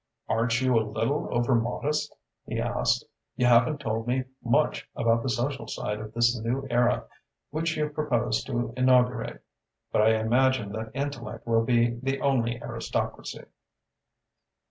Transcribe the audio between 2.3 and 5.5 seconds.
he asked. "You haven't told me much about the